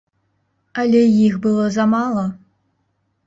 Але 0.83 1.01
іх 1.25 1.37
было 1.45 1.65
замала. 1.77 2.23